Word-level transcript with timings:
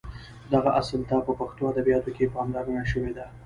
دغه 0.53 0.69
اصل 0.81 1.01
ته 1.09 1.15
په 1.25 1.31
پښتو 1.39 1.63
ادبیاتو 1.71 2.09
کې 2.15 2.31
پاملرنه 2.33 2.83
شوې 2.91 3.11
ده. 3.17 3.25